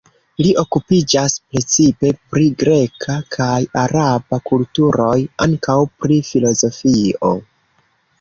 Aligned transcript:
Li 0.43 0.51
okupiĝas 0.59 1.33
precipe 1.49 2.09
pri 2.31 2.47
greka 2.63 3.17
kaj 3.35 3.57
araba 3.81 4.39
kulturoj, 4.51 5.19
ankaŭ 5.47 5.77
pri 6.07 6.19
filozofio. 6.31 7.31